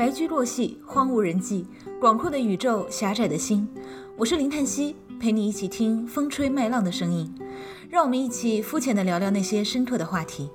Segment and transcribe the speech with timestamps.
[0.00, 1.66] 白驹过隙，荒无人迹，
[2.00, 3.68] 广阔的宇宙，狭窄的心。
[4.16, 7.30] 我是林叹息，陪你一起听风吹麦浪的声音。
[7.90, 10.48] 让我们一起肤浅的聊聊那些深刻的话题。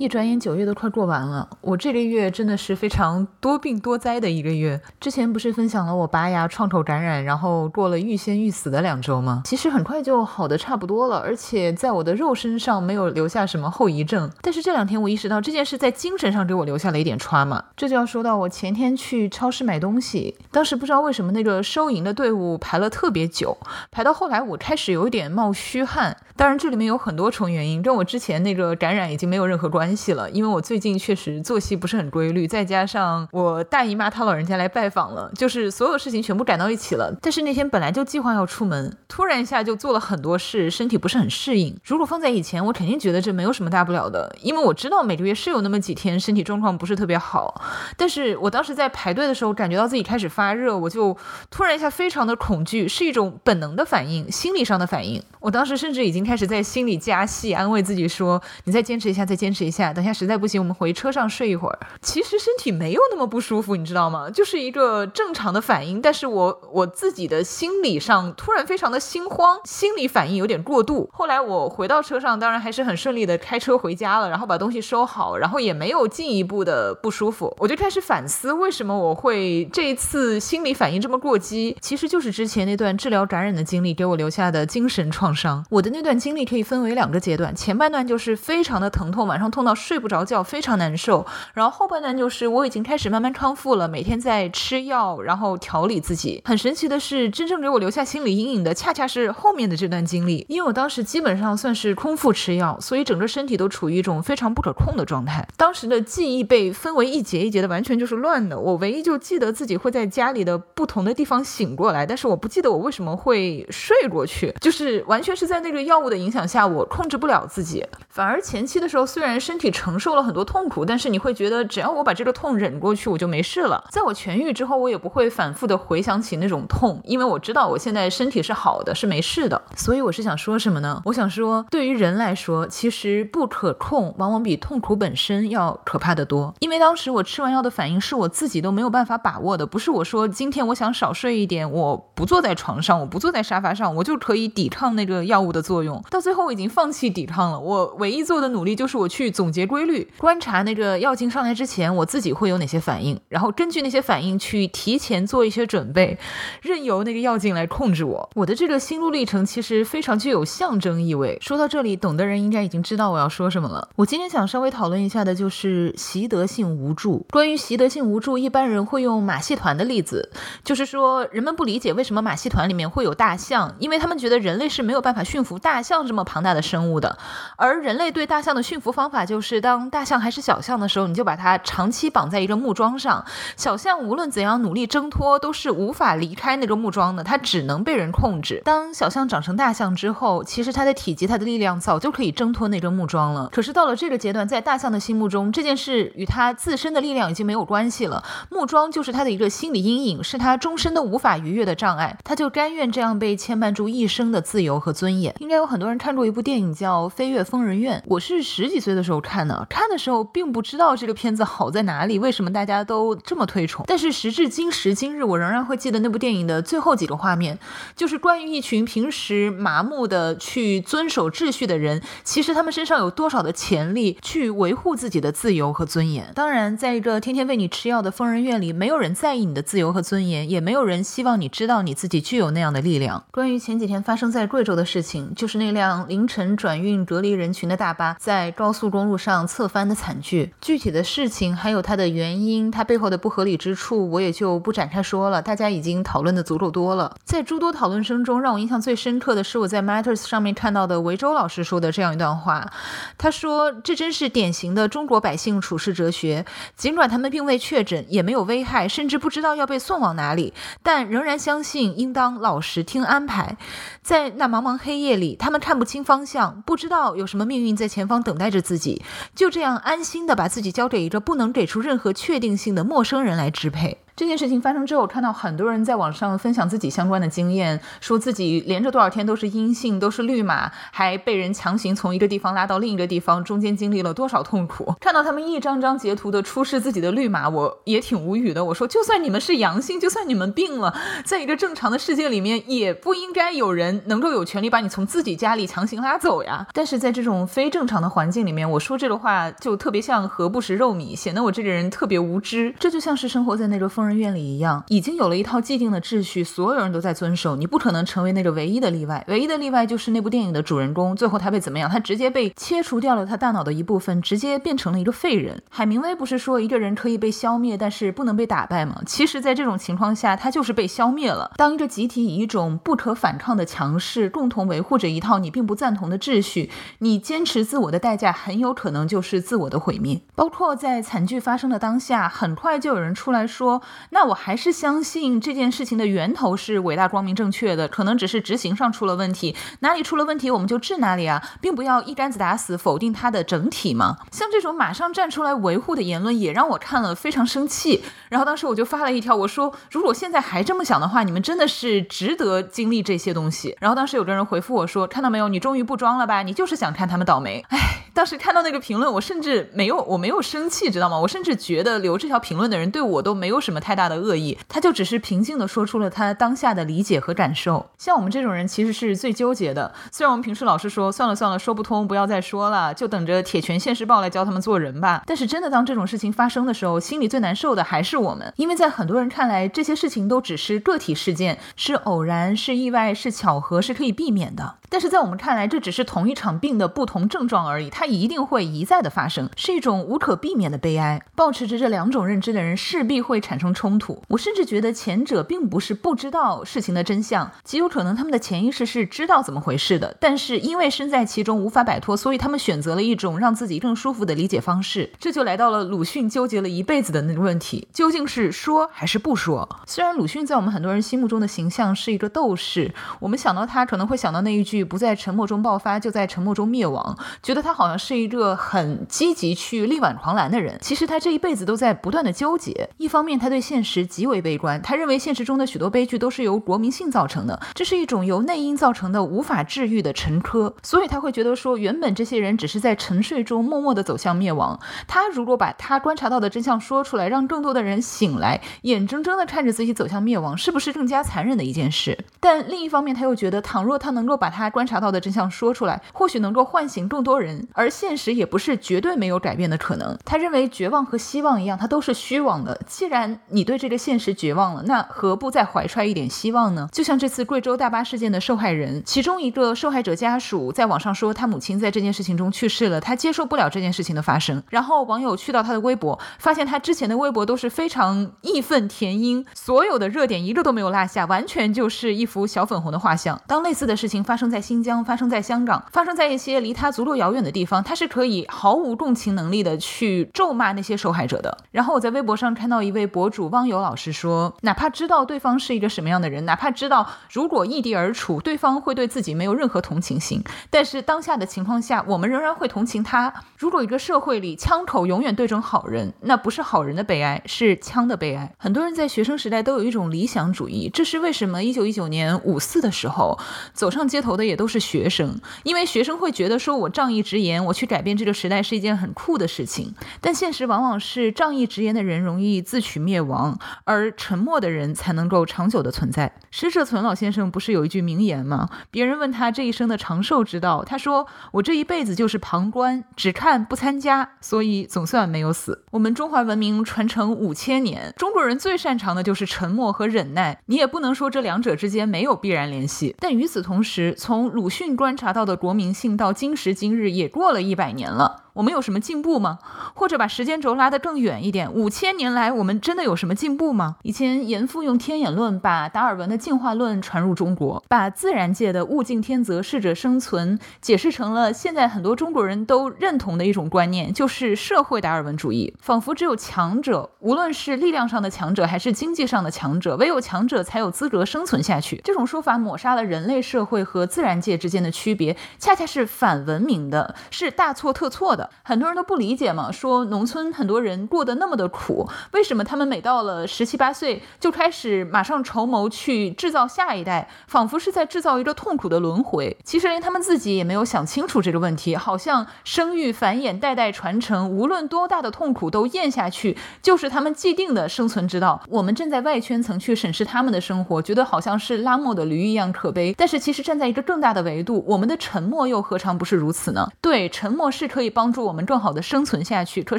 [0.00, 4.80] 一转眼九月都快过完了，我这个月真的是非常多病多灾的一个月。
[4.98, 9.42] 之前不是分享了我拔牙创口感染，然后过了欲仙欲死的两周吗？
[9.44, 14.30] 其实很快就好的差不多了，而且在我的肉身上没有留下什么后遗症。
[14.40, 17.62] 但是这两天我意识到这件事在精神上给我留下了一点创伤。
[17.76, 23.54] 这就要说到我前天去超市买东西，当时不知道为什么那个收银的队伍排了特别久，
[23.90, 26.16] 排到后来我开始有一点冒虚汗。
[26.36, 29.89] 当然这里面有很多重原因，跟我之前那个感染已经没有任何关系。
[29.90, 37.12] 关系了，因为我最近确实作息不是很规律，再加上我大姨妈她老人家来拜访了，就是所有事情全部赶到一起了。
[37.20, 41.76] 但是那天本来就计划要出门，突然一下就做了很多事，身体不是很适应。
[41.82, 47.60] 如果放在以前，我肯定觉得这没有什么大不了的，因为我知道每个月是有那么几天身体状况不是特别好。
[47.96, 51.16] 但是我当时在排队的时候，感觉到自己开始发热，我就
[51.50, 55.20] 突然一下非常的恐惧，是一种本能的反应，心理上的反应。
[55.40, 61.78] 我当时甚至已经开始在心里加戏，安慰自己说：“你再坚持一下，再坚持一下。”等下实在不行，我们回车上睡一会儿。
[62.02, 64.28] 其实身体没有那么不舒服，你知道吗？
[64.28, 66.00] 就是一个正常的反应。
[66.02, 71.08] 但是我我自己的心理上突然非常的心慌，心理反应有点过度。
[71.12, 77.54] 后来我回到车上，当然还是很顺利的开车回家了，然后把东西收好，然后也没有进一步的不舒服。
[77.58, 81.74] 我就开始反思，为什么我会这一次心理反应这么过激？
[81.80, 85.64] 其实就是之前那段治疗感染的经历给我留下的精神创伤。
[85.70, 89.74] 我的那段经历可以分为两个阶段，前半段就是非常的疼痛，晚上痛到。
[89.80, 91.24] 睡不着觉，非常难受。
[91.54, 96.42] 然后后半段就是我已经开始慢慢康复了，每天在吃药，然后调理自己。
[96.44, 100.44] 很神奇的是，真正给我留下心理阴影的，恰恰是后面的这段经历。
[100.48, 105.46] 因为我当时基本上算是空腹吃药，所以整个身体都处于一种非常不可控的状态。
[105.56, 108.58] 当时的记忆被分为一节一节的，完全就是乱的。
[108.58, 117.86] 我唯一就记得自己会在家里的不同的地方醒过来，但是我不记得我为什么会睡过去，就是完完全是在那个药物的影响下，我控制不了自己。
[118.08, 123.84] 反而前期的时候，虽然身体承受了很多痛苦，但是你会觉得只要我把这个痛忍过去，我就没事了。
[123.90, 129.60] 在我痊愈之后，我也不会反复的回想起那种痛，因为我知道我现在身体是好的，是没事的。
[129.76, 131.02] 所以我是想说什么呢？
[131.04, 136.54] 我想说，对于人来说，其实不可控往往比痛苦本身要可怕的多。
[136.60, 146.02] 因为当时我吃完药的反应是我自己都没有办法把握的，不是我说今天我想少睡一点，我不坐在床上，我不坐在沙发上，我就可以抵抗那个个药物的作用。
[146.08, 150.08] 到最后我已经放弃抵抗了，我唯一做的努力就是我去总结规律。
[150.16, 156.16] 观察那个药劲上来之前，我自己会有哪些反应，然后根据那些反应去提前做一些准备，
[156.62, 158.30] 任由那个药劲来控制我。
[158.36, 161.36] 我的这个心路历程其实非常具有象征意味。
[161.40, 163.88] 说到这里，懂的人应该已经知道我要说什么了。
[163.96, 167.26] 我今天想稍微讨论一下的就是习得性无助。
[167.30, 170.30] 关于习得性无助，一般人会用马戏团的例子，
[170.62, 177.18] 就是说人们不理解为什么马戏团里面会有大象，因为他们觉得人类是没有办法驯服大象这么庞大的生物的，
[177.56, 183.24] 而人类对大象的驯服方法就是当大象还是小象的时候，你就把它长期绑在一个木桩上。
[183.56, 188.60] 小象无论怎样努力挣脱，都是无法离开那个木桩的，它只能被人控制。
[188.64, 193.48] 当小象长成大象之后，其实它的体积、它的力量早就可以挣脱那根木桩了。
[193.52, 198.22] 可是到了这个阶段，在大象的心目中，这件事与它自身的力量已经没有关系了。
[198.50, 202.16] 木桩就是它的一个心理阴影，是它终身都无法逾越的障碍。
[202.24, 205.34] 它就甘愿这样被牵绊住一生的自由和尊严。
[205.38, 209.66] 应该有很多人看过一部电影叫《飞越疯人院》，我是十几岁的时候看的。
[209.68, 213.84] 看的时候并不知道这个片子好在哪里，为什么大家都这么推崇？
[213.86, 217.58] 但是时至今时今日，我仍然会记得那部电影的最后几个画面，
[217.96, 226.30] 就是关于一群平时麻木的去遵守秩序的人，其实他们身上有多少的潜力去维护自己的自由和尊严。
[226.34, 233.24] 当然，在一个天天喂你吃药的疯人院里，没有人在意你的自由和尊严，也没有人希望你知道你自己具有那样的力量。
[233.30, 239.70] 关于前几天发生在贵州的的事情，就是那辆凌晨转运隔离人群的大巴在高速公路上侧。
[239.70, 245.40] 翻的惨剧，具体的事情还有它的原因，它背后的不合理之处，我也就不展开说了。
[245.40, 247.14] 大家已经讨论的足够多了。
[247.22, 252.68] 在诸多讨论声中，让我印象最深刻的是我在 Matters 上面看到的维州老师说的这样一段话。
[253.16, 256.44] 他说：“这真是典型的中国百姓处世哲学。
[256.74, 260.52] 尽管他们并未确诊，也没有危害，甚至不知道要被送往哪里，
[260.82, 263.56] 但仍然相信应当老实听安排。
[264.02, 269.00] 在那茫茫黑夜里，他们看不清方向，不知道有什么命运在前方等待着自己。
[269.32, 273.98] 就这。”这样安心的把自己交给一个不能给出任何确定性的陌生人来支配。
[274.16, 284.94] 这件事情发生之后，看到很多人在网上分享自己相关的经验，说自己连着多少天都是阴性，都是绿码，还被人强行从一个地方拉到另一个地方，中间经历了多少痛苦。
[285.00, 288.64] 看到他们一张张截图的出示自己的绿码，我也挺无语的。
[288.64, 296.66] 我说，就算你们是阳性，就算你们病了，在一个正常的世界里面，也不应该有人能够有权利把你从自己家里强行拉走呀。
[296.72, 302.74] 但是在这种非正常的环境里面，我说这个话就特别像何不食肉糜，显得我这个人特别无知。
[302.78, 304.84] 这就像是生活在那个疯人院里一样。
[304.88, 309.24] 已经有了一套既定的秩序，所有人都在遵守，你不可能成为那个唯一的例外。
[309.28, 311.88] 唯一的例外就是那部电影的主人公，最后他被怎么样？
[311.88, 315.62] 他直接被切除掉了他大脑的一部分，直接变成了一个废人。
[315.70, 319.00] 海明威不是说一个人可以被消灭，但是不能被打败吗？
[319.06, 321.52] 其实，在这种情况下，他就是被消灭了。
[321.56, 330.20] 当一个集体以一种不可反抗的强势，共同维护着一套你并不赞同的秩序，你坚持自我的代价，很有可能就是自我的毁灭。
[330.34, 339.54] 包括在惨剧发生的当下，很快就有人出来说：“那我还是。”相信这件事情的源头是伟大、光明、正确的，可能只是执行上出了问题。
[339.80, 344.16] 哪里出了问题，我们就治哪里啊，并不要一竿子打死否定它的整体嘛。
[344.32, 348.02] 像这种马上站出来维护的言论，也让我看了非常生气。
[348.30, 353.76] 然后当时我就发了一条，我说：如果现在还这么想的话，你们真的是值得经历这些东西。
[353.80, 356.42] 然后当时有个人回复我说：看到没有，你终于不装了吧？
[356.42, 357.62] 你就是想看他们倒霉。
[357.68, 358.09] 唉。
[358.12, 361.18] 当时看到那个评论，我甚至没有，我没有生气，知道吗？
[361.18, 367.90] 我甚至觉得留这条评论的人对我都没有什么太大的恶意，他就只是平静的说出了他当下的理解和感受。
[367.98, 369.92] 像我们这种人其实是最纠结的。
[370.10, 375.22] 虽然我们平时老是说算了算了，说不通，不要再说了，就等着铁拳现世报来教他们做人吧。
[375.26, 384.74] 但是真的当这种事情发生的时候，心里最难受的还是我们，因为在很多人看来，这些事情都只是个体事件，是偶然，是意外，是巧合，是可以避免的。
[384.90, 391.22] 但是在我们看来，这只是同一场病的不同症状而已，它一定会一再的发生，是一种无可避免的悲哀。
[391.36, 394.20] 保持着这两种认知的人，势必会产生冲突。
[394.26, 405.08] 我甚至觉得前者并不是不知道事情的真相，极有可能他们的潜意识是知道怎么回事的，但是因为身在其中无法摆脱，所以他们选择了一种让自己更舒服的理解方式。
[405.20, 409.68] 这就来到了鲁迅纠结了一辈子的那个问题：究竟是说还是不说？
[409.86, 414.79] 虽然鲁迅在我们很多人心目中的形象是一个斗士，我们想到他可能会想到那一句。
[414.84, 417.16] 不在沉默中爆发，就在沉默中灭亡。
[417.42, 420.78] 觉得他好像是一个很积极去力挽狂澜的人。
[420.80, 422.88] 其实他这一辈子都在不断的纠结。
[422.96, 430.72] 一方面，他对现实极为悲观，他认为现实中的许多悲剧都是由国民性造成的，这是一种由内因造成的无法治愈的沉疴。
[430.82, 434.78] 所以他会觉得说，原本这些人只是在沉睡中默默的走向灭亡。
[435.06, 442.24] 他如果把他观察到的真相说出来，让更多的人醒来，眼睁睁的看着自己走向灭亡，是不是更加残忍的一件事？
[442.38, 444.69] 但另一方面，他又觉得，倘若他能够把他。
[444.70, 447.68] 观察到的真相说出来，或许能够唤醒更多人。
[447.74, 450.16] 而现实也不是绝对没有改变的可能。
[450.24, 452.80] 他认为绝望和希望一样，它都是虚妄的。
[452.86, 456.88] 既然你对这个现实绝望了，那何不再怀揣一点希望呢？
[456.92, 464.62] 就像这次贵州大巴事件的受害人，其中一个受害者家属在网上说，他母亲在这件事情中去世了，他接受不了这件事情的发生。
[464.68, 473.40] 然后网友去到他的微博，发现他之前的微博都是非常义愤填膺，所有的热点一个都没有落下，完全就是一幅小粉红的画像。
[473.46, 481.56] 当类似的事情发生在新疆发生在香港，发生在一些离他足够遥远的地方，他是可以毫无共情能力的去咒骂那些受害者的。
[481.70, 493.32] 然后我在微博上看到一位博主汪友老师说，哪怕知道对方是一个什么样的人，哪怕知道如果异地而处，对方会对自己没有任何同情心，但是当下的情况下，我们仍然会同情他。
[493.56, 498.52] 如果一个社会里枪口永远对准好人，那不是好人的悲哀，是枪的悲哀。
[498.58, 501.60] 很多人在学生时代都有一种理想主义，这是为什么？
[501.60, 503.38] 一九一九年五四的时候，
[503.72, 509.94] 走上街头的也都是学生，因为学生会觉得说，我仗义直言，我去改变这个时代是一件很酷的事情。
[510.20, 516.34] 但现实往往是，仗义直言的人容易自取灭亡，而沉默的人才能够长久的存在。
[516.50, 518.68] 施舍存老先生不是有一句名言吗？
[518.90, 530.60] 别人问他这一生的长寿之道，他说：“我这一辈子就是旁观，只看不参加，所以总算没有死。”我们中华文明传承五千年，中国人最擅长的就是沉默和忍耐。
[530.66, 533.14] 你也不能说这两者之间没有必然联系。
[533.18, 538.44] 但与此同时，从从鲁迅观察到的国民性到今时今日也过了一百年了。
[538.54, 539.58] 我们有什么进步吗？
[539.94, 543.96] 或者把时间轴拉得更远一点，五千年来我们真的有什么进步吗？
[544.02, 555.72] 以前严复用天演论把达尔文的进化论传入中国，把自然界的物竞天择、适者生存解释成了现在很多中国人都认同的一种观念，就是社会达尔文主义。
[555.80, 562.00] 仿佛只有强者，无论是力量上的强者还是经济上的强者，唯有强者才有资格生存下去。
[562.04, 568.39] 这种说法抹杀了人类社会和自然界之间的区别，恰恰是反文明的，是大错特错的。
[568.62, 579.56] 很多人都不理解嘛，说农村很多人过得那么的苦，为什么他们每到了十七八岁就开始马上筹谋去制造下一代，仿佛是在制造一个痛苦的轮回。
[579.64, 588.60] 其实连他们自己也没有想清楚这个问题，好像生育繁衍、代代传承，无论多大的痛苦都咽下去，就是他们既定的生存之道。
[588.68, 593.14] 我们站在外圈层去审视他们的生活，觉得好像是拉磨的驴一样可悲。
[593.16, 596.88] 但是其实站在一个更大的维度，我们的沉默又何尝不是如此呢？
[597.00, 599.82] 对，沉默是可以帮帮助我们更好的生存下去。
[599.82, 599.98] 可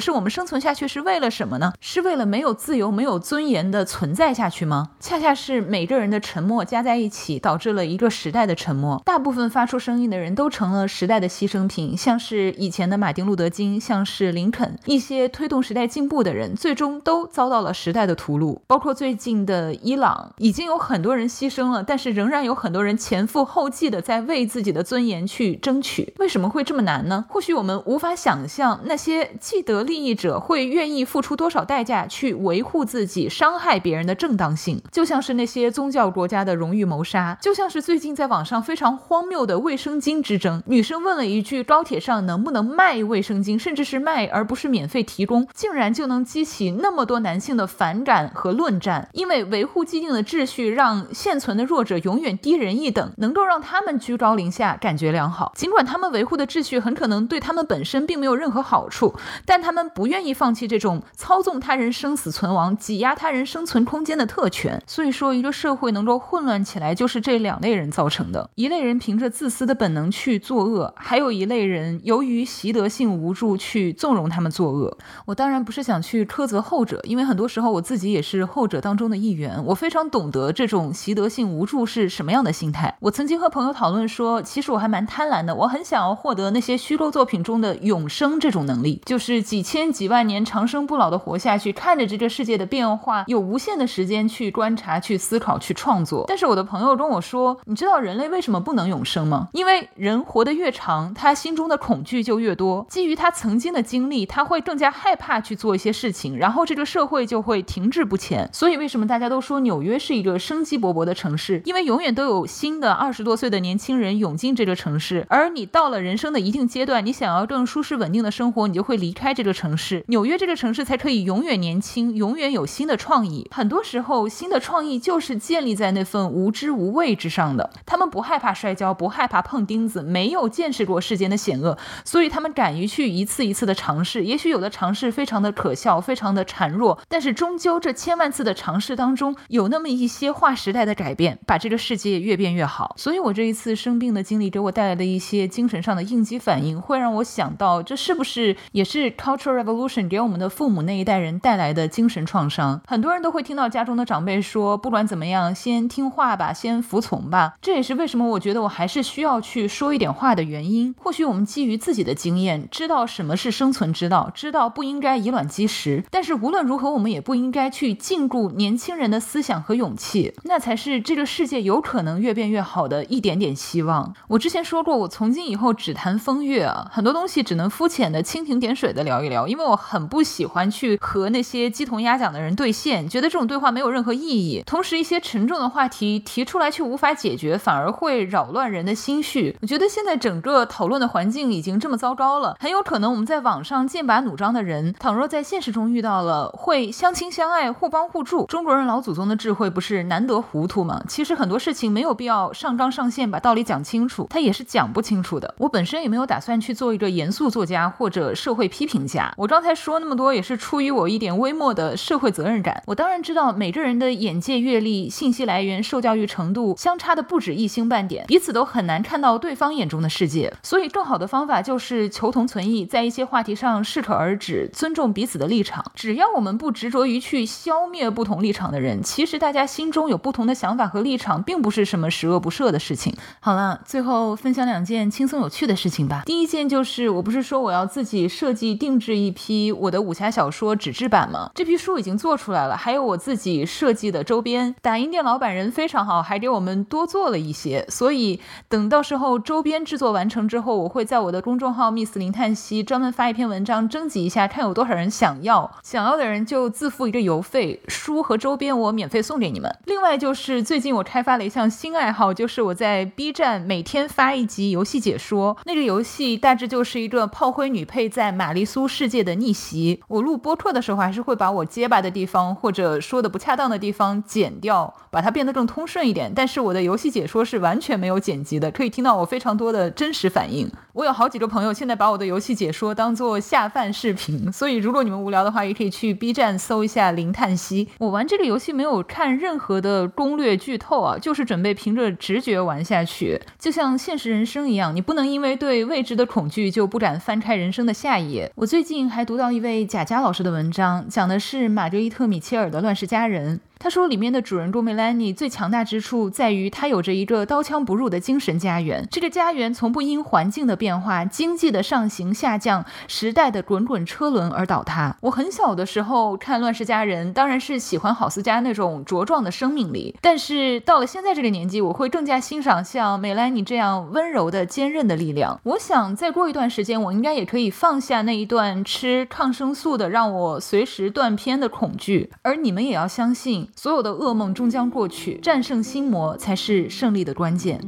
[0.00, 1.74] 是我们生存下去是为了什么呢？
[1.82, 4.92] 是为了没有自由、没有尊严的存在下去吗？
[5.00, 9.02] 恰恰是每个人的沉默加在一起，导致了一个时代的沉默。
[9.04, 18.58] 大部分发出声音的人都成了时代的牺牲品，像是以前的马丁·路德·金，像是林肯，一些推动时代进步的人，最终都遭到了时代的屠戮。
[18.66, 26.14] 包括最近的伊朗，已经有很多人牺牲了，但是仍然有很多人前赴后继的在为自己的尊严去争取。
[26.18, 27.26] 为什么会这么难呢？
[27.28, 40.62] 或许我们无法想象那些既得利益者会愿意付出多少代价去维护自己伤害别人的正当性，就像是那些宗教国家的荣誉谋杀，就像是最近在网上非常荒谬的卫生巾之争。
[40.66, 43.58] 女生问了一句：“高铁上能不能卖卫生巾？
[43.58, 49.08] 甚至是卖而不是免费提供？”竟然就能激起那么多男性的反感和论战。
[49.14, 55.50] 因为维护既定的秩序，让现存的弱者永远低人一等，能够让他们居高临下，感觉良好。
[55.56, 59.14] 尽管他们维护的秩序很可能对他们本身并没有任何好处，
[59.46, 64.82] 但他们不愿意放弃这种操纵他人生死存亡、挤压他人生存空间的特权。
[64.86, 68.50] 所以说，一个社会能够混乱起来，就是这两类人造成的。
[68.54, 74.98] 一类人凭着自私的本能去作恶，还有一类人由于习得性无助去纵容他们作恶。
[75.24, 82.94] 我当然不是想去苛责后者，因为很多时候我自己也是后者当中的一员，我非常懂得这种习得性无助是什么样的心态。
[83.00, 96.24] 我曾经和朋友讨论说，其实我还蛮贪婪的，我很想要获得那些虚构作品中的永生这种能力，就是几千几万年长生不老的活下去，看着这个世界的变化，有无限的时间去观察、去思考、去创作。
[96.26, 99.48] 但是我的朋友跟我说，你知道人类为什么不能永生吗？
[99.52, 102.84] 因为人活得越长，他心中的恐惧就越多。
[102.88, 108.50] 基于他曾经的经历，他会更加害怕去做一些事情，然后这个社会就会停滞不前。
[108.52, 111.62] 所以为什么大家都说纽约是一个生机勃勃的城市？
[111.64, 120.04] 因为永远都有新的二十多岁的年轻人涌进这个城市，而你到了人生的一定阶段，你想要更舒适稳定的生活，你就会离开这个城市。
[120.08, 123.48] 纽约这个城市才可以永远年轻，永远有新的创意。
[123.50, 127.70] 很多时候，新的创意就是建立在那份无知无畏之上的。
[127.86, 134.24] 他们不害怕摔跤，不害怕碰钉子，没有见识过世间的险恶，所以他们敢于去一次一次的尝试。
[134.24, 142.94] 也许有的尝试非常的可笑，非常的孱弱，但是终究这千万次的尝试当中，有那么一些划时代的改变，把这个世界越变越好。
[142.96, 152.80] 所以，我这一次生病的经历给我带来的一些精神上的应激反应，会让我想到，这是不是也是 cultural revolution 给我们的父母那一代人带来的精神创伤？
[152.86, 157.54] 很多人都会听到家中的长辈说，不管怎么样，先听话吧，先服从吧。
[157.60, 160.94] 这也是为什么我觉得我还是需要去说一点话的原因。
[160.98, 166.04] 或许我们基于自己的经验，知道什么是生存之道，知道不应该以卵击石。
[166.10, 174.14] 但是无论如何，我们也不应该去禁锢年轻人的思想和勇气，那才是这个世界有可能越变越好的一点点希望。
[174.28, 184.62] 我之前说过，我从今以后只谈风月啊，很多东西只能肤浅的蜻蜓点水的聊一聊，因为我很不喜欢去和那些鸡同鸭讲的人对线，觉得这种对话没有任何意义。
[184.66, 189.56] 同时，一些沉重的话题提出来却无法解决，反而会扰乱人的心绪。
[189.62, 198.44] 我觉得现在整个讨论的环境已经这么糟糕了，很有可能我们在网上剑拔弩张的人，倘若在现实中遇到了，会相亲相爱、互帮互助。
[198.44, 201.02] 中国人老祖宗的智慧不是难得糊涂吗？
[201.08, 205.54] 其实很多事情没有必要上纲上线把道理讲清楚，他也是讲不清楚的。
[205.58, 209.32] 我本身也没有打算去做一个严肃作家或者社会批评家。
[209.36, 212.82] 我刚才说那么多，也是出于我一点微末的社会责任感。
[212.86, 220.52] 我当然知道每个人的眼界、阅历、信息来源、受教育程度相差的不止一星半点，彼此都很难看到对方眼中的世界。
[220.62, 225.84] 所以，更好的方法就是求同存异，在一些话题上适可而止，尊重彼此的立场。
[225.94, 233.14] 只要我们不执着于去消灭不同立场的人，其实大家心中有不同的想法和立场，并不是什么十恶不赦的事情。
[233.40, 236.22] 好了，最后分享两件轻松有趣的事情吧。
[236.24, 241.50] 第一件就是，我不是说我要自己设计定制一批我的武侠小说纸质版吗？
[241.54, 244.74] 这批书已经做出来了，还有我自己设计的周边。
[244.80, 247.84] 打印店老板人非常好，还给我们多做了一些。
[247.88, 255.70] 所以等到时候周边制作完成之后，我会在我的公众号 Miss 林叹息专门发一篇文章，征集一下，看有多少人想要。
[255.82, 259.74] 想要的人就自付一个邮费，书和周边我免费送给你们。
[259.86, 265.56] 另外就是最近我开发了一项新爱好，就是我在 B 站每天发一集游戏解说。
[265.64, 270.00] 那个游戏大致就是一个炮灰女配在玛丽苏世界的逆袭。
[270.06, 276.30] 我录播客的时候，还是会把我结巴的地方或者说的不恰当的地方剪掉，把它变得更通顺一点。
[276.32, 280.70] 但是我的游戏解说是完全没有剪辑的，可以听到我非常多的真实反应。
[280.92, 287.88] 我有好几个朋友现在把我的游戏解说当做下饭视频，所以如果你们无聊的话，也可以去 B 站搜一下零叹息。
[287.98, 298.50] 我玩这个游戏没有看任何的攻略剧透啊，就是准备凭着直觉玩下去，就像现实人生一样，你不能因为对未知的恐惧就不敢翻开人生的下一页。
[298.56, 303.58] 我最近还读到一位贾佳老师的文章，讲的是玛格丽特·米切尔的《乱世佳人》。
[303.82, 309.08] 他说，里面的主人公梅兰妮最强大之处在于，她有着一个刀枪不入的精神家园。
[309.10, 315.16] 这个家园从不因环境的变化、经济的上行下降、时代的滚滚车轮而倒塌。
[315.22, 320.14] 我很小的时候看《乱世佳人》，当然是喜欢郝思嘉那种茁壮的生命力。
[320.20, 325.60] 但是到了现在这个年纪，我会更加欣赏像梅兰妮这样温柔的、坚韧的力量。
[325.64, 332.30] 我想再过一段时间，我应该也可以放下那一段吃抗生素的、让我随时断片的恐惧。
[332.42, 333.70] 而你们也要相信。
[333.74, 337.80] 所有的噩梦终将过去，战胜心魔才是胜利的关键。